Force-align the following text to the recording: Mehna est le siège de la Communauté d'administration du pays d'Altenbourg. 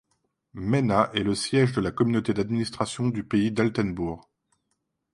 Mehna 0.55 1.11
est 1.13 1.21
le 1.21 1.35
siège 1.35 1.73
de 1.73 1.81
la 1.81 1.91
Communauté 1.91 2.33
d'administration 2.33 3.09
du 3.09 3.23
pays 3.23 3.51
d'Altenbourg. 3.51 4.27